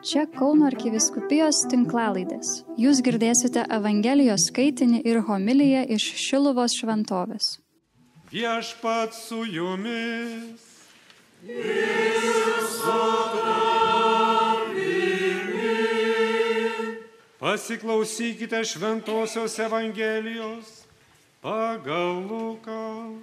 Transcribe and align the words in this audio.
Čia 0.00 0.22
Kauno 0.32 0.64
arkiviskupijos 0.64 1.58
tinklalaidės. 1.68 2.62
Jūs 2.80 3.02
girdėsite 3.04 3.66
Evangelijos 3.76 4.46
skaitinį 4.48 5.02
ir 5.04 5.18
homiliją 5.26 5.82
iš 5.92 6.06
Šiluvos 6.16 6.72
šventovės. 6.78 7.48
Viešpat 8.32 9.12
su 9.12 9.42
jumis. 9.44 10.64
Pasiklausykite 17.40 18.64
Šventojios 18.64 19.58
Evangelijos 19.66 20.72
pagal 21.44 22.24
Luką. 22.24 23.20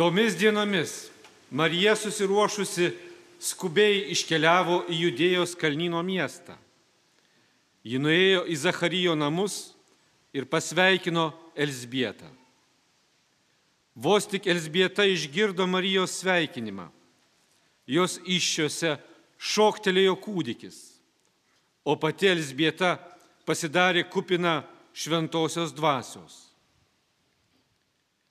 Tomis 0.00 0.32
dienomis 0.32 1.10
Marija 1.50 1.92
susiruošusi 1.92 2.86
skubiai 3.36 4.06
iškeliavo 4.14 4.86
į 4.88 4.96
Judėjos 4.96 5.50
kalnyno 5.60 6.00
miestą. 6.00 6.54
Ji 7.84 8.00
nuėjo 8.00 8.46
į 8.48 8.56
Zacharijo 8.62 9.12
namus 9.12 9.74
ir 10.32 10.46
pasveikino 10.48 11.26
Elsbietą. 11.52 12.30
Vos 13.92 14.24
tik 14.24 14.48
Elsbieta 14.48 15.04
išgirdo 15.04 15.66
Marijos 15.68 16.16
sveikinimą. 16.22 16.88
Jos 17.84 18.16
iššiose 18.24 18.94
šoktelėjo 19.36 20.16
kūdikis, 20.24 20.78
o 21.84 21.92
pati 22.00 22.32
Elsbieta 22.32 22.94
pasidarė 23.44 24.08
kupina 24.08 24.62
šventosios 24.96 25.76
dvasios. 25.76 26.40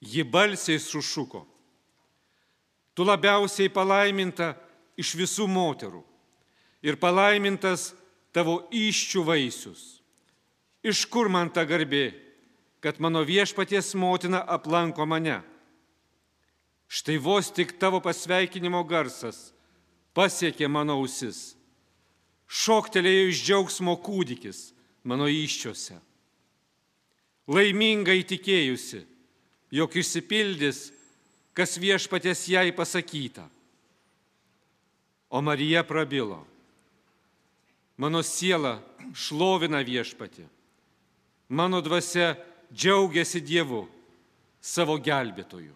Ji 0.01 0.25
balsiai 0.25 0.81
sušuko. 0.81 1.45
Tu 2.99 3.05
labiausiai 3.07 3.69
palaiminta 3.71 4.49
iš 4.99 5.13
visų 5.15 5.45
moterų 5.47 6.01
ir 6.83 6.97
palaimintas 6.99 7.93
tavo 8.35 8.57
iščių 8.75 9.23
vaisius. 9.23 10.01
Iš 10.83 11.05
kur 11.07 11.31
man 11.31 11.47
ta 11.47 11.63
garbė, 11.63 12.09
kad 12.83 12.99
mano 12.99 13.21
viešpaties 13.23 13.93
motina 13.95 14.43
aplanko 14.43 15.07
mane? 15.07 15.37
Štai 16.91 17.15
vos 17.23 17.53
tik 17.55 17.77
tavo 17.79 18.03
pasveikinimo 18.03 18.83
garsas 18.83 19.53
pasiekė 20.11 20.67
mano 20.67 20.99
ausis. 20.99 21.55
Šoktelėjo 22.51 23.31
iš 23.31 23.47
džiaugsmo 23.47 23.95
kūdikis 24.03 24.73
mano 25.07 25.31
iščiose. 25.31 26.01
Laimingai 27.47 28.25
tikėjusi, 28.27 29.05
jog 29.71 29.95
išsipildys 29.95 30.89
kas 31.59 31.75
viešpatės 31.75 32.45
jai 32.47 32.69
pasakyta. 32.71 33.43
O 35.29 35.41
Marija 35.43 35.83
prabilo. 35.83 36.39
Mano 37.99 38.23
siela 38.23 38.77
šlovina 39.11 39.81
viešpatį. 39.83 40.45
Mano 41.51 41.81
dvasia 41.83 42.37
džiaugiasi 42.71 43.41
Dievu, 43.43 43.83
savo 44.61 44.95
gelbėtoju. 45.03 45.75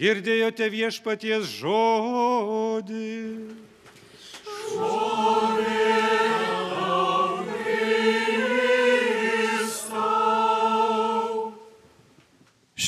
Girdėjote 0.00 0.66
viešpaties 0.72 1.46
žodį. 1.60 3.06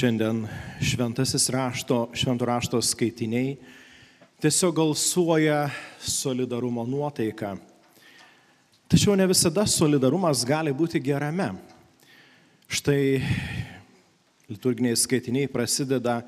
Šiandien 0.03 0.49
šventasis 0.83 1.45
rašto, 1.51 2.09
švento 2.15 2.45
rašto 2.45 2.81
skaitiniai 2.83 3.53
tiesiog 4.43 4.75
galsuoja 4.75 5.71
solidarumo 6.03 6.83
nuotaiką. 6.83 7.53
Tačiau 8.91 9.15
ne 9.15 9.29
visada 9.31 9.63
solidarumas 9.63 10.43
gali 10.43 10.75
būti 10.75 10.99
gerame. 10.99 11.47
Štai 12.67 13.23
liturginiai 14.51 14.99
skaitiniai 14.99 15.47
prasideda 15.47 16.19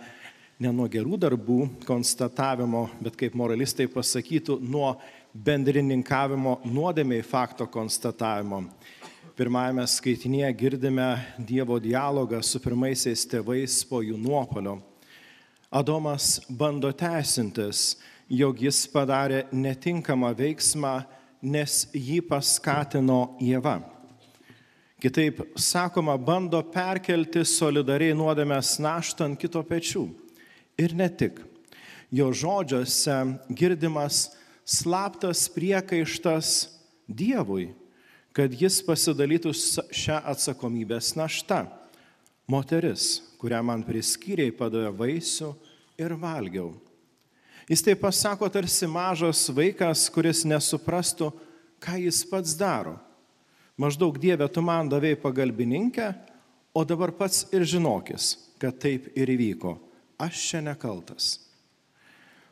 ne 0.62 0.70
nuo 0.70 0.86
gerų 0.86 1.18
darbų 1.26 1.58
konstatavimo, 1.82 2.84
bet 3.02 3.18
kaip 3.18 3.34
moralistai 3.34 3.88
pasakytų, 3.90 4.60
nuo 4.62 4.94
bendrininkavimo 5.34 6.60
nuodėmiai 6.62 7.26
fakto 7.26 7.66
konstatavimo 7.66 8.68
pirmajame 9.34 9.82
skaitinėje 9.90 10.48
girdime 10.54 11.08
Dievo 11.42 11.80
dialogą 11.82 12.38
su 12.46 12.60
pirmaisiais 12.62 13.24
tėvais 13.26 13.80
po 13.88 13.98
jų 14.04 14.14
nuopolio. 14.20 14.76
Adomas 15.74 16.38
bando 16.46 16.92
teisintis, 16.94 17.96
jog 18.30 18.62
jis 18.62 18.84
padarė 18.92 19.42
netinkamą 19.50 20.30
veiksmą, 20.38 20.94
nes 21.42 21.82
jį 21.90 22.20
paskatino 22.28 23.34
Jėva. 23.42 23.80
Kitaip 25.02 25.42
sakoma, 25.58 26.14
bando 26.14 26.62
perkelti 26.62 27.42
solidariai 27.44 28.14
nuodėmės 28.16 28.78
naštą 28.80 29.26
ant 29.26 29.40
kito 29.42 29.60
pečių. 29.66 30.06
Ir 30.78 30.94
ne 30.94 31.10
tik. 31.10 31.42
Jo 32.14 32.30
žodžiuose 32.30 33.18
girdimas 33.50 34.28
slaptas 34.64 35.48
priekaištas 35.50 36.60
Dievui 37.04 37.74
kad 38.34 38.50
jis 38.50 38.80
pasidalytų 38.82 39.52
šią 39.94 40.18
atsakomybės 40.32 41.12
naštą. 41.14 41.64
Moteris, 42.50 43.22
kurią 43.40 43.62
man 43.64 43.84
priskyriai, 43.86 44.52
padavė 44.52 44.90
vaisių 44.98 45.52
ir 46.02 46.16
valgiau. 46.18 46.74
Jis 47.70 47.80
taip 47.86 48.02
pasako 48.02 48.50
tarsi 48.52 48.88
mažas 48.90 49.46
vaikas, 49.54 50.08
kuris 50.12 50.42
nesuprastų, 50.44 51.30
ką 51.80 51.96
jis 52.02 52.20
pats 52.28 52.52
daro. 52.58 52.98
Maždaug 53.80 54.18
Dieve, 54.20 54.44
tu 54.52 54.60
man 54.62 54.90
davėjai 54.90 55.22
pagalbininkę, 55.22 56.10
o 56.74 56.84
dabar 56.84 57.14
pats 57.16 57.46
ir 57.54 57.64
žinokis, 57.64 58.34
kad 58.60 58.76
taip 58.82 59.08
ir 59.16 59.30
įvyko. 59.30 59.78
Aš 60.20 60.42
čia 60.50 60.60
nekaltas. 60.62 61.38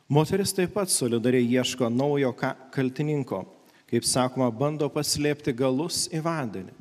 Moteris 0.09 0.55
taip 0.55 0.73
pat 0.75 0.91
solidariai 0.91 1.45
ieško 1.59 1.91
naujo 1.91 2.33
kaltininko 2.73 3.43
kaip 3.93 4.07
sakoma, 4.09 4.47
bando 4.49 4.87
paslėpti 4.89 5.53
galus 5.53 6.07
į 6.09 6.23
vandenį. 6.25 6.73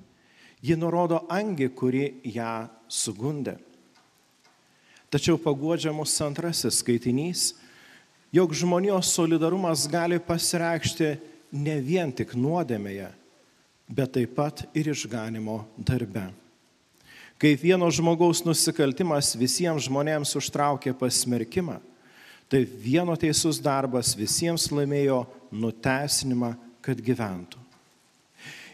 Ji 0.64 0.76
nurodo 0.80 1.18
angį, 1.28 1.68
kuri 1.76 2.06
ją 2.24 2.70
sugundė. 2.88 3.58
Tačiau 5.12 5.36
paguodžia 5.36 5.92
mūsų 5.92 6.30
antrasis 6.30 6.78
skaitinys, 6.80 7.50
jog 8.32 8.54
žmonijos 8.56 9.10
solidarumas 9.12 9.84
gali 9.92 10.16
pasireikšti 10.24 11.10
ne 11.52 11.76
vien 11.84 12.14
tik 12.16 12.32
nuodėmėje, 12.32 13.10
bet 13.92 14.16
taip 14.16 14.32
pat 14.38 14.64
ir 14.72 14.88
išganimo 14.94 15.66
darbe. 15.76 16.30
Kaip 17.36 17.60
vieno 17.60 17.90
žmogaus 17.92 18.40
nusikaltimas 18.46 19.34
visiems 19.36 19.84
žmonėms 19.84 20.32
užtraukė 20.38 20.96
pasmerkimą, 20.96 21.76
tai 22.48 22.64
vieno 22.64 23.18
teisus 23.20 23.60
darbas 23.60 24.16
visiems 24.16 24.70
laimėjo 24.72 25.26
nuteisinimą 25.52 26.54
kad 26.82 27.00
gyventų. 27.00 27.60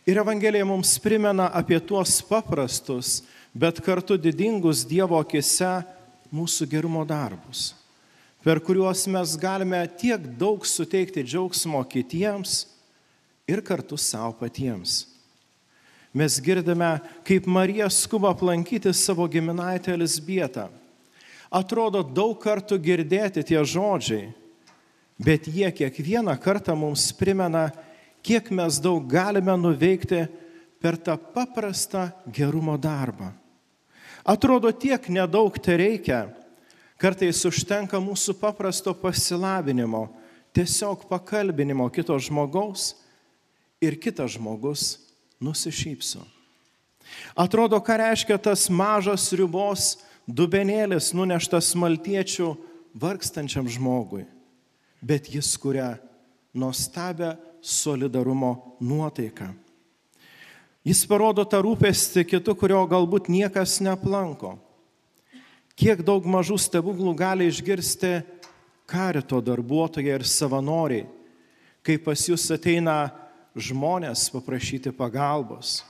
Ir 0.09 0.17
Evangelija 0.23 0.65
mums 0.65 0.95
primena 1.05 1.51
apie 1.53 1.77
tuos 1.85 2.23
paprastus, 2.25 3.21
bet 3.53 3.83
kartu 3.85 4.17
didingus 4.17 4.87
Dievo 4.89 5.19
akise 5.21 5.83
mūsų 6.33 6.69
gerumo 6.71 7.03
darbus, 7.05 7.75
per 8.41 8.61
kuriuos 8.65 9.05
mes 9.13 9.35
galime 9.41 9.83
tiek 10.01 10.25
daug 10.41 10.65
suteikti 10.65 11.25
džiaugsmo 11.27 11.83
kitiems 11.93 12.63
ir 13.49 13.61
kartu 13.65 13.99
savo 14.01 14.33
patiems. 14.41 15.05
Mes 16.17 16.39
girdime, 16.41 16.99
kaip 17.25 17.47
Marija 17.47 17.91
skuba 17.93 18.33
aplankyti 18.33 18.95
savo 18.97 19.29
giminaitę 19.29 19.93
Elisbietą. 19.93 20.71
Atrodo 21.53 22.01
daug 22.03 22.37
kartų 22.41 22.79
girdėti 22.81 23.45
tie 23.45 23.61
žodžiai, 23.61 24.31
bet 25.21 25.49
jie 25.49 25.69
kiekvieną 25.73 26.35
kartą 26.41 26.77
mums 26.77 27.11
primena, 27.17 27.69
kiek 28.23 28.51
mes 28.55 28.79
daug 28.83 29.07
galime 29.09 29.55
nuveikti 29.59 30.27
per 30.83 30.99
tą 30.99 31.17
paprastą 31.17 32.09
gerumo 32.27 32.79
darbą. 32.79 33.33
Atrodo, 34.25 34.71
tiek 34.73 35.09
nedaug 35.09 35.57
tai 35.59 35.79
reikia, 35.81 36.21
kartais 37.01 37.41
užtenka 37.49 38.01
mūsų 38.03 38.35
paprasto 38.39 38.93
pasilavinimo, 38.95 40.09
tiesiog 40.53 41.07
pakalbinimo 41.09 41.87
kito 41.95 42.17
žmogaus 42.21 42.93
ir 43.81 43.97
kitas 43.97 44.37
žmogus 44.37 44.99
nusišypso. 45.41 46.25
Atrodo, 47.39 47.79
ką 47.81 47.97
reiškia 48.03 48.37
tas 48.43 48.67
mažas 48.69 49.31
ribos 49.33 49.97
dubenėlis 50.29 51.15
nuneštas 51.17 51.73
maltiečių 51.79 52.53
vargstančiam 52.99 53.69
žmogui, 53.71 54.27
bet 55.01 55.31
jis 55.33 55.55
kuria 55.57 55.95
nuostabę 56.53 57.37
solidarumo 57.63 58.77
nuotaiką. 58.81 59.53
Jis 60.87 61.03
parodo 61.11 61.45
tą 61.45 61.61
rūpestį 61.65 62.25
kitų, 62.25 62.55
kurio 62.57 62.81
galbūt 62.89 63.29
niekas 63.29 63.79
neplanko. 63.85 64.57
Kiek 65.79 66.01
daug 66.03 66.25
mažų 66.27 66.57
stebuklų 66.59 67.13
gali 67.19 67.49
išgirsti 67.51 68.23
karito 68.89 69.39
darbuotojai 69.45 70.17
ir 70.17 70.25
savanoriai, 70.27 71.05
kai 71.85 71.99
pas 72.03 72.25
jūs 72.25 72.49
ateina 72.55 73.11
žmonės 73.59 74.29
paprašyti 74.33 74.95
pagalbos. 74.97 75.83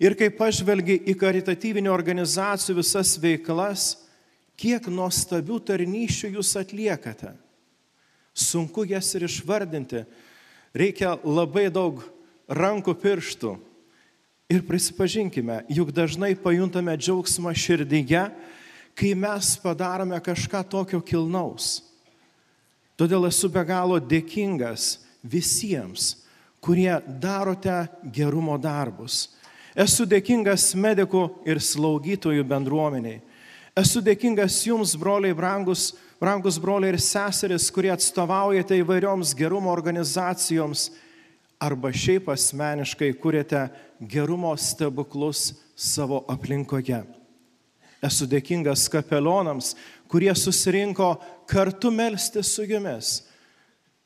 Ir 0.00 0.14
kai 0.16 0.30
pažvelgi 0.32 1.00
į 1.10 1.16
karitatyvinių 1.18 1.90
organizacijų 1.92 2.78
visas 2.78 3.16
veiklas, 3.20 3.88
kiek 4.56 4.86
nuostabių 4.88 5.58
tarnyšių 5.68 6.36
jūs 6.38 6.54
atliekate. 6.60 7.34
Sunku 8.34 8.86
jas 8.88 9.10
ir 9.14 9.26
išvardinti. 9.28 10.04
Reikia 10.74 11.14
labai 11.22 11.68
daug 11.70 12.02
rankų 12.50 12.96
pirštų. 12.98 13.54
Ir 14.50 14.64
prisipažinkime, 14.66 15.62
juk 15.72 15.92
dažnai 15.94 16.34
pajuntame 16.36 16.92
džiaugsmą 16.98 17.54
širdyje, 17.56 18.26
kai 18.94 19.14
mes 19.16 19.54
padarome 19.62 20.18
kažką 20.20 20.60
tokio 20.68 21.00
kilnaus. 21.00 21.78
Todėl 22.98 23.26
esu 23.30 23.48
be 23.50 23.62
galo 23.66 23.96
dėkingas 23.98 24.98
visiems, 25.24 26.26
kurie 26.62 26.92
darote 27.22 27.86
gerumo 28.12 28.58
darbus. 28.60 29.32
Esu 29.74 30.06
dėkingas 30.06 30.74
medikų 30.78 31.24
ir 31.48 31.58
slaugytojų 31.58 32.44
bendruomeniai. 32.46 33.22
Esu 33.74 33.98
dėkingas 34.06 34.60
jums, 34.68 34.92
broliai, 34.94 35.34
brangus, 35.34 35.88
brangus 36.22 36.60
broliai 36.62 36.92
ir 36.94 37.00
seseris, 37.02 37.66
kurie 37.74 37.90
atstovaujate 37.90 38.78
įvairioms 38.78 39.32
gerumo 39.34 39.72
organizacijoms 39.74 40.92
arba 41.58 41.90
šiaip 41.90 42.28
asmeniškai 42.30 43.10
kuriate 43.18 43.66
gerumo 43.98 44.52
stebuklus 44.54 45.56
savo 45.74 46.22
aplinkoje. 46.30 47.02
Esu 48.04 48.28
dėkingas 48.30 48.86
kapelionams, 48.92 49.72
kurie 50.06 50.30
susirinko 50.38 51.16
kartu 51.50 51.90
melsti 51.90 52.44
su 52.46 52.62
jumis, 52.68 53.24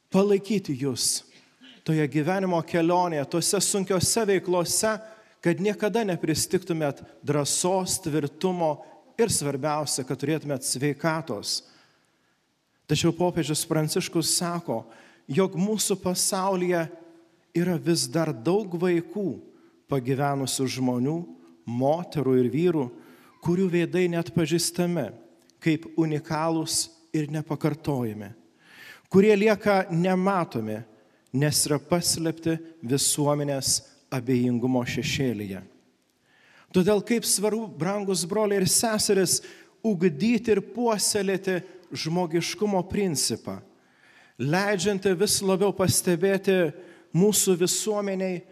palaikyti 0.09 0.79
jūs 0.81 1.27
toje 1.85 2.05
gyvenimo 2.13 2.59
kelionėje, 2.69 3.25
tose 3.33 3.61
sunkiose 3.65 4.25
veiklose, 4.29 4.91
kad 5.45 5.61
niekada 5.61 6.03
nepristiktumėt 6.05 7.01
drąsos, 7.25 7.97
tvirtumo 8.05 8.75
ir 9.19 9.33
svarbiausia, 9.33 10.05
kad 10.07 10.19
turėtumėt 10.21 10.67
sveikatos. 10.67 11.61
Tačiau 12.89 13.13
popiežius 13.13 13.67
Pranciškus 13.69 14.31
sako, 14.39 14.85
jog 15.29 15.59
mūsų 15.59 15.99
pasaulyje 16.01 16.87
yra 17.59 17.77
vis 17.77 18.07
dar 18.09 18.33
daug 18.33 18.79
vaikų 18.81 19.29
pagyvenusių 19.91 20.69
žmonių, 20.79 21.19
moterų 21.69 22.37
ir 22.41 22.51
vyrų, 22.53 22.85
kurių 23.45 23.69
veidai 23.73 24.07
net 24.13 24.31
pažįstami 24.35 25.11
kaip 25.63 25.89
unikalūs 25.99 26.87
ir 27.17 27.29
nepakartojami, 27.33 28.31
kurie 29.11 29.35
lieka 29.37 29.89
nematomi, 29.91 30.79
nes 31.37 31.65
yra 31.67 31.77
paslėpti 31.83 32.57
visuomenės 32.89 33.83
abejingumo 34.15 34.81
šešėlyje. 34.89 35.61
Todėl 36.75 37.01
kaip 37.05 37.25
svarbu, 37.25 37.67
brangus 37.81 38.27
broliai 38.29 38.61
ir 38.61 38.69
seseris, 38.69 39.41
ugdyti 39.85 40.53
ir 40.53 40.61
puoselėti 40.75 41.63
žmogiškumo 41.95 42.83
principą, 42.91 43.59
leidžianti 44.39 45.15
vis 45.17 45.39
labiau 45.41 45.73
pastebėti 45.73 46.59
mūsų 47.17 47.57
visuomeniai, 47.63 48.43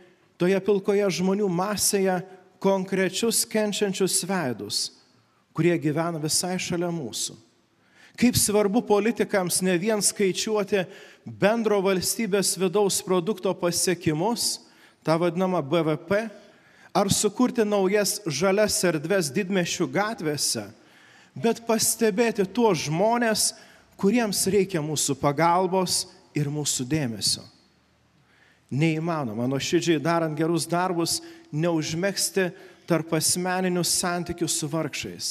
toje 0.41 0.59
pilkoje 0.65 1.09
žmonių 1.19 1.49
masėje 1.53 2.21
konkrečius 2.63 3.45
kenčiančius 3.49 4.23
veidus, 4.29 4.79
kurie 5.57 5.77
gyvena 5.81 6.21
visai 6.21 6.57
šalia 6.61 6.89
mūsų. 6.93 7.37
Kaip 8.17 8.37
svarbu 8.41 8.81
politikams 8.89 9.61
ne 9.61 9.75
vien 9.77 10.01
skaičiuoti 10.01 10.87
bendro 11.29 11.83
valstybės 11.85 12.55
vidaus 12.57 13.03
produkto 13.05 13.53
pasiekimus, 13.61 14.63
tą 15.05 15.19
vadinamą 15.21 15.61
BVP, 15.61 16.23
ar 16.97 17.11
sukurti 17.13 17.65
naujas 17.69 18.23
žalias 18.25 18.79
erdves 18.89 19.29
didmešių 19.29 19.87
gatvėse, 19.93 20.65
bet 21.37 21.61
pastebėti 21.69 22.47
tuos 22.49 22.87
žmonės, 22.87 23.51
kuriems 24.01 24.47
reikia 24.53 24.81
mūsų 24.85 25.19
pagalbos 25.21 26.07
ir 26.37 26.49
mūsų 26.53 26.87
dėmesio. 26.89 27.45
Neįmanoma, 28.73 29.45
nuoširdžiai 29.47 30.01
darant 30.03 30.37
gerus 30.37 30.65
darbus, 30.67 31.21
neužmėgsti 31.53 32.49
tarp 32.89 33.13
asmeninių 33.19 33.85
santykių 33.85 34.49
su 34.49 34.69
vargšais. 34.73 35.29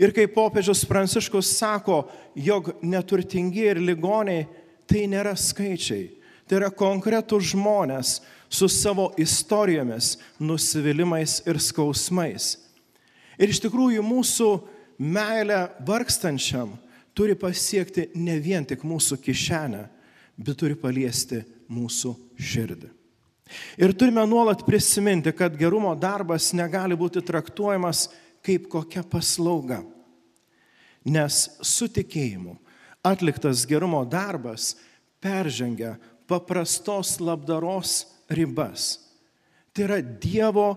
Ir 0.00 0.10
kai 0.16 0.26
popiežius 0.26 0.82
Pranciškus 0.88 1.54
sako, 1.58 2.02
jog 2.34 2.72
neturtingi 2.82 3.66
ir 3.70 3.80
ligoniai 3.80 4.48
tai 4.88 5.06
nėra 5.10 5.36
skaičiai, 5.38 6.08
tai 6.48 6.58
yra 6.58 6.70
konkretų 6.74 7.38
žmonės 7.52 8.18
su 8.52 8.68
savo 8.68 9.12
istorijomis, 9.16 10.18
nusivylimais 10.38 11.40
ir 11.48 11.56
skausmais. 11.60 12.58
Ir 13.40 13.48
iš 13.48 13.62
tikrųjų 13.64 14.04
mūsų 14.04 14.48
meilė 15.00 15.64
vargstančiam 15.88 16.74
turi 17.16 17.32
pasiekti 17.38 18.10
ne 18.14 18.36
vien 18.44 18.66
tik 18.68 18.84
mūsų 18.84 19.16
kišenę, 19.24 19.86
bet 20.36 20.60
turi 20.60 20.76
paliesti 20.76 21.40
mūsų 21.72 22.12
širdį. 22.36 22.92
Ir 23.80 23.96
turime 23.96 24.24
nuolat 24.28 24.66
prisiminti, 24.68 25.32
kad 25.32 25.56
gerumo 25.56 25.94
darbas 25.96 26.52
negali 26.56 26.96
būti 26.96 27.24
traktuojamas 27.24 28.06
kaip 28.44 28.68
kokia 28.68 29.00
paslauga. 29.04 29.80
Nes 31.08 31.48
su 31.64 31.88
tikėjimu 31.88 32.58
atliktas 33.04 33.64
gerumo 33.68 34.04
darbas 34.04 34.74
peržengia 35.24 35.96
paprastos 36.28 37.16
labdaros 37.20 38.11
ribas. 38.36 38.96
Tai 39.72 39.86
yra 39.86 39.98
Dievo 40.02 40.74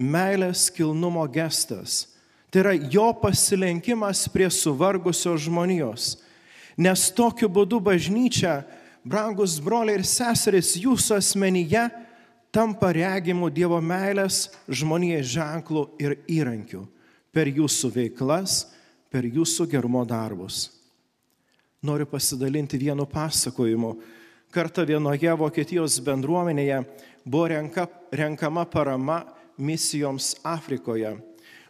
meilės 0.00 0.68
kilnumo 0.74 1.26
gestas. 1.32 2.06
Tai 2.50 2.64
yra 2.64 2.74
jo 2.74 3.10
pasilenkimas 3.20 4.26
prie 4.32 4.48
suvargusios 4.50 5.46
žmonijos. 5.46 6.16
Nes 6.80 7.10
tokiu 7.14 7.50
būdu 7.52 7.80
bažnyčia 7.82 8.62
brangus 9.04 9.58
broliai 9.62 10.00
ir 10.00 10.06
seserys, 10.06 10.74
jūsų 10.80 11.18
asmenyje 11.18 11.88
tampa 12.54 12.90
regimų 12.94 13.50
Dievo 13.54 13.78
meilės 13.82 14.48
žmonėje 14.68 15.22
ženklų 15.36 15.84
ir 16.02 16.16
įrankių 16.30 16.82
per 17.30 17.50
jūsų 17.50 17.92
veiklas, 17.94 18.64
per 19.10 19.26
jūsų 19.26 19.68
gerumo 19.70 20.02
darbus. 20.06 20.68
Noriu 21.82 22.04
pasidalinti 22.06 22.78
vienu 22.78 23.06
pasakojimu. 23.08 23.94
Kartą 24.50 24.82
vienoje 24.82 25.30
Vokietijos 25.38 26.00
bendruomenėje 26.02 26.80
buvo 27.22 27.44
renka, 27.52 27.84
renkama 28.10 28.64
parama 28.66 29.20
misijoms 29.54 30.32
Afrikoje. 30.42 31.12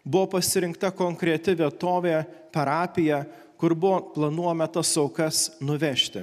Buvo 0.01 0.31
pasirinkta 0.33 0.89
konkreti 0.97 1.53
vietovė, 1.59 2.23
parapija, 2.49 3.19
kur 3.61 3.75
buvo 3.77 3.99
planuojama 4.15 4.65
tas 4.73 4.95
aukas 4.97 5.43
nuvežti. 5.61 6.23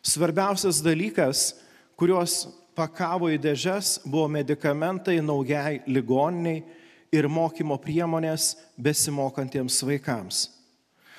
Svarbiausias 0.00 0.78
dalykas, 0.80 1.50
kuriuos 1.92 2.46
pakavo 2.72 3.28
į 3.28 3.36
dėžes, 3.44 3.98
buvo 4.08 4.30
medikamentai 4.32 5.18
naujai 5.20 5.82
ligoniniai 5.84 6.62
ir 7.12 7.28
mokymo 7.28 7.76
priemonės 7.82 8.54
besimokantiems 8.80 9.76
vaikams. 9.84 10.40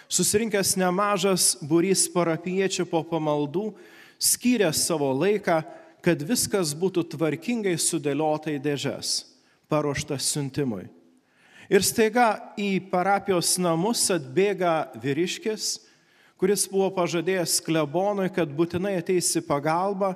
Susirinkęs 0.10 0.74
nemažas 0.82 1.52
būrys 1.62 2.08
parapiečių 2.10 2.88
po 2.90 3.04
pamaldų 3.06 3.68
skyrė 4.20 4.70
savo 4.76 5.10
laiką, 5.16 5.62
kad 6.06 6.22
viskas 6.24 6.74
būtų 6.78 7.04
tvarkingai 7.14 7.76
sudėliota 7.82 8.54
į 8.54 8.62
dėžes, 8.64 9.26
paruoštas 9.70 10.30
siuntimui. 10.34 10.86
Ir 11.68 11.84
staiga 11.84 12.54
į 12.56 12.78
parapijos 12.92 13.58
namus 13.60 14.06
atbėga 14.14 14.94
vyriškis, 15.04 15.82
kuris 16.40 16.64
buvo 16.72 16.88
pažadėjęs 16.96 17.58
klebonui, 17.66 18.30
kad 18.32 18.48
būtinai 18.56 18.96
ateis 19.02 19.34
į 19.36 19.44
pagalbą, 19.44 20.14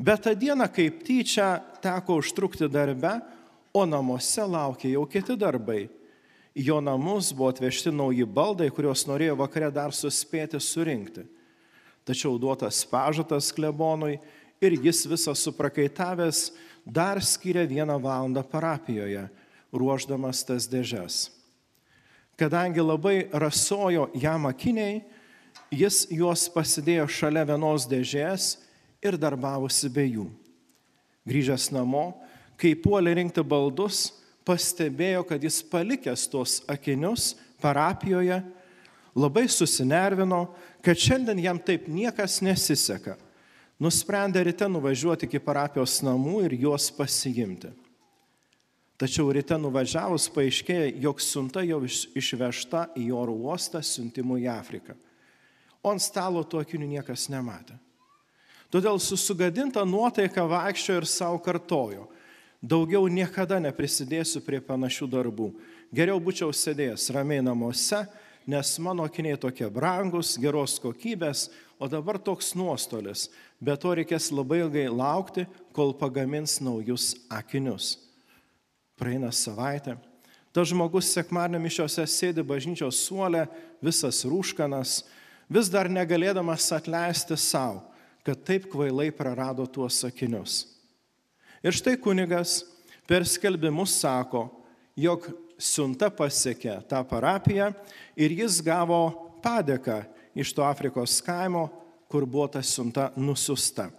bet 0.00 0.24
tą 0.26 0.32
dieną 0.34 0.66
kaip 0.74 1.04
tyčia 1.06 1.60
teko 1.84 2.18
užtrukti 2.18 2.66
darbe, 2.66 3.20
o 3.74 3.84
namuose 3.86 4.42
laukia 4.46 4.92
jau 4.96 5.04
kiti 5.10 5.36
darbai. 5.38 5.84
Į 6.54 6.68
jo 6.68 6.80
namus 6.82 7.32
buvo 7.34 7.50
atvežti 7.50 7.90
nauji 7.90 8.26
baldai, 8.26 8.68
kuriuos 8.70 9.06
norėjo 9.10 9.34
vakare 9.40 9.70
dar 9.74 9.94
suspėti 9.94 10.60
surinkti. 10.62 11.26
Tačiau 12.04 12.36
duotas 12.38 12.82
pažadas 12.88 13.48
klebonui 13.54 14.18
ir 14.60 14.76
jis 14.84 15.06
visas 15.08 15.40
suprakaitavęs 15.46 16.50
dar 16.84 17.20
skiria 17.24 17.64
vieną 17.64 17.96
valandą 18.02 18.44
parapijoje, 18.44 19.24
ruoždamas 19.72 20.44
tas 20.44 20.68
dėžes. 20.68 21.30
Kadangi 22.36 22.82
labai 22.82 23.28
rasojo 23.32 24.10
jam 24.18 24.46
akiniai, 24.50 25.00
Jis 25.74 26.04
juos 26.12 26.46
pasidėjo 26.52 27.06
šalia 27.10 27.44
vienos 27.48 27.86
dėžės 27.90 28.54
ir 29.02 29.16
darbavosi 29.18 29.90
be 29.90 30.04
jų. 30.06 30.26
Grįžęs 31.26 31.70
namo, 31.74 32.12
kai 32.60 32.74
puolė 32.78 33.16
rinkti 33.18 33.42
baldus, 33.42 34.12
pastebėjo, 34.46 35.24
kad 35.26 35.42
jis 35.42 35.62
palikęs 35.66 36.26
tuos 36.30 36.58
akinius 36.70 37.32
parapijoje, 37.62 38.42
labai 39.14 39.48
susinervino, 39.48 40.48
kad 40.82 40.98
šiandien 40.98 41.38
jam 41.38 41.58
taip 41.58 41.86
niekas 41.88 42.40
nesiseka. 42.44 43.16
Nusprendė 43.82 44.44
ryte 44.46 44.68
nuvažiuoti 44.70 45.26
iki 45.26 45.40
parapijos 45.42 46.00
namų 46.06 46.44
ir 46.46 46.58
juos 46.66 46.90
pasiimti. 46.94 47.72
Tačiau 48.94 49.32
ryte 49.34 49.56
nuvažiavus 49.58 50.28
paaiškėjo, 50.30 50.92
jog 51.02 51.22
siunta 51.22 51.64
jau 51.66 51.80
išvežta 51.84 52.86
į 52.94 53.08
oro 53.16 53.34
uostą 53.34 53.82
siuntimų 53.82 54.38
į 54.44 54.50
Afriką. 54.52 54.94
O 55.82 55.90
ant 55.90 56.02
stalo 56.02 56.44
tų 56.46 56.62
akinių 56.62 56.86
niekas 56.94 57.26
nematė. 57.32 57.74
Todėl 58.70 59.00
su 59.02 59.18
sugadinta 59.18 59.82
nuotaika 59.86 60.46
vaikščio 60.50 61.00
ir 61.00 61.08
savo 61.10 61.40
kartojo. 61.42 62.06
Daugiau 62.64 63.10
niekada 63.12 63.58
neprisidėsiu 63.60 64.40
prie 64.46 64.62
panašių 64.64 65.10
darbų. 65.10 65.50
Geriau 65.94 66.16
būčiau 66.22 66.54
sėdėjęs 66.54 67.10
ramiai 67.12 67.42
namuose, 67.44 68.00
nes 68.46 68.78
mano 68.78 69.04
akiniai 69.04 69.38
tokie 69.40 69.68
brangus, 69.72 70.34
geros 70.40 70.76
kokybės, 70.82 71.48
o 71.80 71.88
dabar 71.90 72.18
toks 72.20 72.52
nuostolis. 72.56 73.28
Bet 73.60 73.82
to 73.82 73.94
reikės 73.96 74.30
labai 74.32 74.62
ilgai 74.64 74.86
laukti, 74.92 75.46
kol 75.72 75.94
pagamins 75.96 76.60
naujus 76.62 77.14
akinius. 77.32 77.96
Praeina 79.00 79.32
savaitė. 79.34 79.96
Tas 80.54 80.70
žmogus 80.70 81.08
sekmadienio 81.10 81.58
mišiose 81.64 82.04
sėdi 82.06 82.44
bažnyčios 82.46 83.00
suolė, 83.08 83.48
visas 83.82 84.22
rūškanas, 84.28 85.00
vis 85.50 85.70
dar 85.72 85.90
negalėdamas 85.90 86.68
atleisti 86.76 87.36
savo, 87.40 87.82
kad 88.24 88.44
taip 88.46 88.68
kvailai 88.70 89.10
prarado 89.12 89.66
tuos 89.66 89.98
sakinius. 90.04 90.62
Ir 91.64 91.74
štai 91.74 91.96
kunigas 91.98 92.62
per 93.08 93.26
skelbimus 93.26 93.96
sako, 93.98 94.46
jog 94.96 95.26
siunta 95.58 96.10
pasiekė 96.10 96.80
tą 96.88 97.02
parapiją 97.08 97.72
ir 98.16 98.34
jis 98.42 98.60
gavo 98.64 99.02
padėką 99.44 100.02
iš 100.34 100.52
to 100.54 100.64
Afrikos 100.66 101.20
kaimo, 101.24 101.68
kur 102.10 102.26
buvo 102.26 102.48
ta 102.48 102.62
siunta 102.62 103.10
nusiusta. 103.16 103.90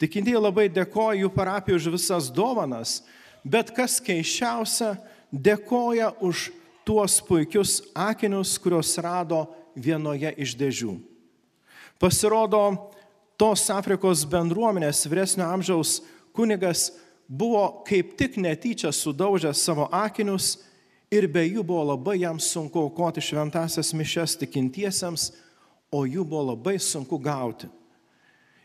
Tikintieji 0.00 0.40
labai 0.40 0.68
dėkoja 0.72 1.20
jų 1.20 1.30
parapijai 1.34 1.76
už 1.76 1.90
visas 1.92 2.30
dovanas, 2.32 3.02
bet 3.44 3.72
kas 3.76 3.98
keiščiausia, 4.00 4.94
dėkoja 5.30 6.14
už 6.24 6.48
tuos 6.88 7.20
puikius 7.24 7.80
akinius, 7.94 8.56
kuriuos 8.58 8.96
rado 9.04 9.44
vienoje 9.76 10.32
iš 10.40 10.56
dėžių. 10.56 10.96
Pasirodo, 12.00 12.62
tos 13.36 13.66
Afrikos 13.72 14.24
bendruomenės 14.28 15.04
vyresnio 15.08 15.44
amžiaus 15.48 16.00
kunigas 16.32 16.88
buvo 17.28 17.84
kaip 17.86 18.16
tik 18.18 18.40
netyčia 18.40 18.90
sudaužęs 18.92 19.60
savo 19.60 19.86
akinius 19.92 20.56
ir 21.10 21.26
be 21.30 21.42
jų 21.44 21.64
buvo 21.66 21.84
labai 21.92 22.20
jam 22.22 22.38
sunku 22.40 22.86
aukoti 22.86 23.22
šventasias 23.24 23.92
mišes 23.96 24.38
tikintiesiems, 24.40 25.30
o 25.90 26.04
jų 26.06 26.24
buvo 26.24 26.52
labai 26.52 26.78
sunku 26.78 27.18
gauti. 27.18 27.68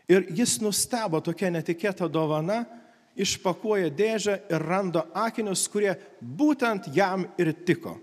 Ir 0.06 0.28
jis 0.30 0.60
nustebo 0.62 1.18
tokia 1.18 1.50
netikėta 1.50 2.06
dovana, 2.06 2.62
išpakuoja 3.18 3.90
dėžę 3.90 4.36
ir 4.52 4.62
randa 4.62 5.06
akinius, 5.16 5.64
kurie 5.66 5.96
būtent 6.20 6.86
jam 6.94 7.24
ir 7.40 7.50
tiko. 7.66 7.96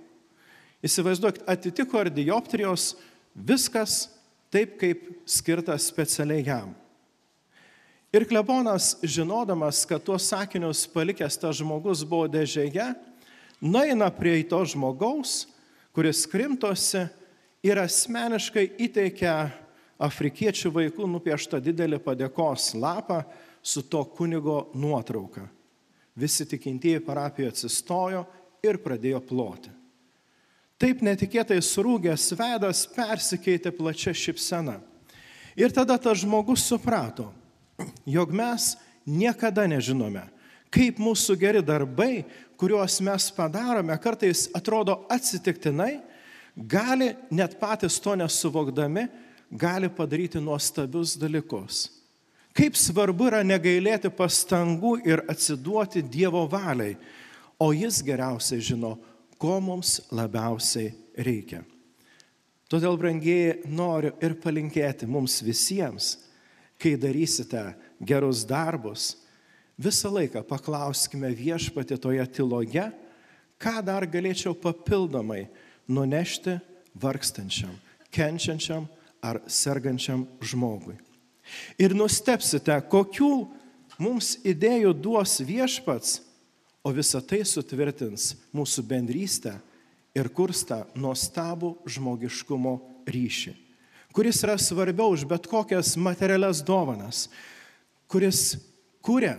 Įsivaizduokit, 0.84 1.46
atitiko 1.48 2.02
ir 2.04 2.10
dioptrijos, 2.12 2.98
viskas 3.32 4.10
taip, 4.52 4.76
kaip 4.82 5.06
skirta 5.24 5.78
specialiai 5.80 6.44
jam. 6.44 6.74
Ir 8.14 8.28
klebonas, 8.30 8.98
žinodamas, 9.02 9.86
kad 9.90 10.04
tuos 10.06 10.28
sakinius 10.30 10.84
palikęs 10.92 11.40
tas 11.40 11.56
žmogus 11.58 12.04
buvo 12.06 12.28
dėžėje, 12.30 12.92
nueina 13.64 14.12
prie 14.12 14.44
to 14.44 14.60
žmogaus, 14.68 15.48
kuris 15.96 16.26
krimtosi 16.28 17.06
ir 17.64 17.80
asmeniškai 17.80 18.66
įteikia 18.88 19.36
afrikiečių 20.04 20.72
vaikų 20.74 21.08
nupieštą 21.08 21.62
didelį 21.64 22.02
padėkos 22.04 22.74
lapą 22.76 23.24
su 23.64 23.86
to 23.88 24.04
kunigo 24.18 24.68
nuotrauka. 24.76 25.48
Visi 26.16 26.46
tikintieji 26.46 27.02
parapijoje 27.06 27.54
atsistojo 27.54 28.26
ir 28.64 28.78
pradėjo 28.84 29.22
ploti. 29.24 29.72
Taip 30.78 31.00
netikėtai 31.06 31.62
surūgęs 31.64 32.34
veidas 32.36 32.84
persikeitė 32.92 33.72
plačia 33.72 34.12
šipsena. 34.12 34.82
Ir 35.56 35.72
tada 35.72 35.96
tas 36.02 36.20
žmogus 36.20 36.66
suprato, 36.68 37.30
jog 38.10 38.34
mes 38.36 38.74
niekada 39.06 39.64
nežinome, 39.70 40.26
kaip 40.74 40.98
mūsų 41.00 41.38
geri 41.40 41.62
darbai, 41.64 42.26
kuriuos 42.64 43.02
mes 43.04 43.26
padarome, 43.36 43.96
kartais 44.00 44.46
atrodo 44.56 45.02
atsitiktinai, 45.12 45.98
gali 46.56 47.10
net 47.36 47.58
patys 47.60 47.98
to 48.00 48.14
nesuvokdami, 48.16 49.04
gali 49.52 49.90
padaryti 49.92 50.40
nuostabius 50.40 51.18
dalykus. 51.20 51.90
Kaip 52.56 52.78
svarbu 52.80 53.28
yra 53.28 53.42
negailėti 53.44 54.08
pastangų 54.16 54.94
ir 55.04 55.26
atsiduoti 55.28 56.06
Dievo 56.08 56.46
valiai, 56.48 56.96
o 57.60 57.74
Jis 57.76 58.00
geriausiai 58.06 58.64
žino, 58.64 58.94
ko 59.36 59.58
mums 59.60 59.98
labiausiai 60.16 60.94
reikia. 61.20 61.66
Todėl, 62.72 62.96
brangiai, 62.96 63.58
noriu 63.68 64.14
ir 64.24 64.38
palinkėti 64.40 65.10
mums 65.10 65.42
visiems, 65.44 66.14
kai 66.80 66.96
darysite 66.96 67.74
gerus 68.00 68.46
darbus, 68.48 69.18
visą 69.78 70.12
laiką 70.14 70.44
paklauskime 70.48 71.32
viešpatį 71.36 71.98
toje 72.02 72.26
tyloje, 72.36 72.90
ką 73.62 73.80
dar 73.86 74.06
galėčiau 74.10 74.56
papildomai 74.58 75.48
nunešti 75.88 76.58
vargstančiam, 77.00 77.74
kenčiančiam 78.14 78.88
ar 79.24 79.42
sergančiam 79.48 80.26
žmogui. 80.44 80.98
Ir 81.80 81.96
nustepsite, 81.96 82.76
kokių 82.92 83.32
mums 84.02 84.38
idėjų 84.48 84.94
duos 84.96 85.40
viešpats, 85.44 86.22
o 86.84 86.92
visa 86.92 87.22
tai 87.24 87.44
sutvirtins 87.48 88.34
mūsų 88.52 88.84
bendrystę 88.84 89.54
ir 90.16 90.28
kursta 90.36 90.82
nuostabų 91.00 91.78
žmogiškumo 91.88 92.74
ryšį, 93.08 93.54
kuris 94.14 94.42
yra 94.44 94.58
svarbiau 94.60 95.16
už 95.16 95.24
bet 95.30 95.48
kokias 95.48 95.96
materialias 95.96 96.60
dovanas, 96.66 97.30
kuris 98.12 98.58
kuria 99.04 99.38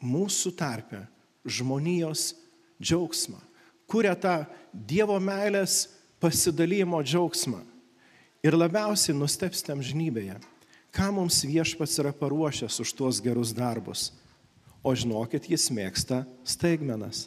mūsų 0.00 0.52
tarpę 0.56 1.04
žmonijos 1.44 2.34
džiaugsmą, 2.80 3.40
kuria 3.88 4.16
tą 4.16 4.44
Dievo 4.70 5.16
meilės 5.18 5.88
pasidalymo 6.22 7.00
džiaugsmą. 7.02 7.64
Ir 8.40 8.56
labiausiai 8.56 9.16
nustepstam 9.16 9.82
žnybėje, 9.84 10.38
ką 10.94 11.10
mums 11.12 11.42
viešpats 11.44 11.98
yra 12.00 12.12
paruošęs 12.16 12.78
už 12.80 12.92
tuos 12.96 13.18
gerus 13.20 13.52
darbus. 13.52 14.10
O 14.80 14.94
žinokit, 14.96 15.50
jis 15.50 15.66
mėgsta 15.74 16.22
staigmenas. 16.46 17.26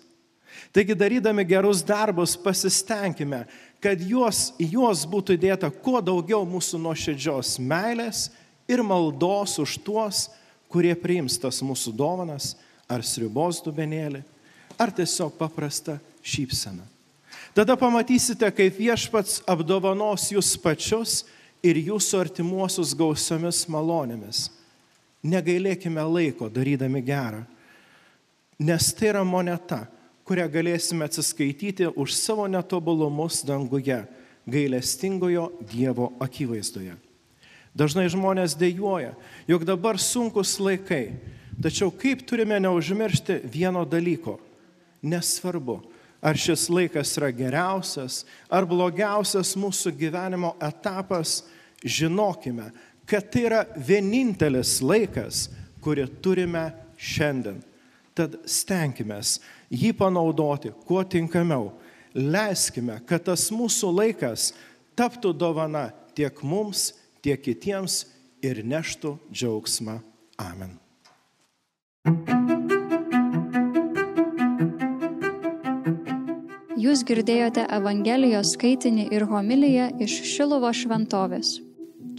Taigi 0.74 0.96
darydami 0.98 1.46
gerus 1.46 1.84
darbus 1.86 2.34
pasistengime, 2.38 3.44
kad 3.82 4.01
juos, 4.01 4.53
juos 4.58 5.03
būtų 5.10 5.38
įdėta 5.38 5.70
kuo 5.84 6.01
daugiau 6.01 6.46
mūsų 6.50 6.80
nuoširdžios 6.82 7.58
meilės 7.62 8.27
ir 8.70 8.82
maldos 8.86 9.58
už 9.62 9.77
tuos, 9.86 10.27
kurie 10.74 10.96
priims 10.98 11.38
tas 11.38 11.62
mūsų 11.62 11.94
dovanas, 11.94 12.56
ar 12.89 13.06
sriubos 13.06 13.62
dubenėlį, 13.63 14.24
ar 14.82 14.92
tiesiog 14.96 15.38
paprastą 15.38 16.00
šypseną. 16.25 16.84
Tada 17.53 17.75
pamatysite, 17.77 18.50
kaip 18.50 18.77
viešpats 18.82 19.44
apdovanos 19.50 20.32
jūs 20.34 20.56
pačius 20.58 21.22
ir 21.63 21.77
jūsų 21.77 22.24
artimuosius 22.25 22.96
gausiomis 22.98 23.63
malonėmis. 23.70 24.48
Negailėkime 25.24 26.03
laiko 26.03 26.50
darydami 26.51 27.03
gerą, 27.06 27.44
nes 28.60 28.89
tai 28.98 29.13
yra 29.13 29.22
moneta, 29.24 29.86
kurią 30.27 30.50
galėsime 30.51 31.06
atsiskaityti 31.08 31.88
už 31.94 32.15
savo 32.18 32.50
netobulumus 32.50 33.44
danguje, 33.48 34.01
gailestingojo 34.50 35.51
Dievo 35.72 36.12
akivaizdoje. 36.20 36.98
Dažnai 37.74 38.06
žmonės 38.12 38.53
dėjoja, 38.58 39.15
jog 39.50 39.63
dabar 39.65 39.98
sunkus 39.98 40.60
laikai, 40.62 41.15
tačiau 41.58 41.89
kaip 41.89 42.22
turime 42.30 42.60
neužmiršti 42.62 43.39
vieno 43.50 43.82
dalyko. 43.89 44.38
Nesvarbu, 45.03 45.80
ar 46.24 46.38
šis 46.39 46.70
laikas 46.72 47.18
yra 47.20 47.32
geriausias 47.36 48.22
ar 48.48 48.68
blogiausias 48.70 49.56
mūsų 49.60 49.92
gyvenimo 50.00 50.53
etapas, 50.63 51.42
žinokime, 51.84 52.70
kad 53.10 53.27
tai 53.34 53.48
yra 53.50 53.65
vienintelis 53.75 54.77
laikas, 54.86 55.50
kurį 55.84 56.08
turime 56.24 56.70
šiandien. 56.96 57.60
Tad 58.13 58.38
stenkime 58.46 59.18
jį 59.74 59.92
panaudoti 59.98 60.72
kuo 60.86 61.01
tinkamiau. 61.03 61.72
Leiskime, 62.13 63.00
kad 63.10 63.25
tas 63.25 63.48
mūsų 63.50 63.89
laikas 63.89 64.51
taptų 64.94 65.34
dovana 65.34 65.88
tiek 66.13 66.38
mums, 66.46 66.92
tiek 67.24 67.39
kitiems 67.42 68.03
ir 68.44 68.62
neštų 68.68 69.15
džiaugsmą. 69.32 70.00
Amen. 70.44 70.75
Jūs 76.84 77.06
girdėjote 77.08 77.63
Evangelijos 77.72 78.58
skaitinį 78.58 79.08
ir 79.15 79.24
homiliją 79.30 79.88
iš 80.03 80.18
Šilovo 80.34 80.74
šventovės. 80.75 81.56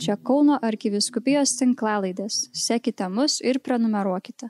Čia 0.00 0.16
Kauno 0.16 0.56
arkiviskupijos 0.64 1.52
tinklalaidės. 1.60 2.48
Sekite 2.56 3.06
mus 3.12 3.42
ir 3.44 3.60
prenumeruokite. 3.60 4.48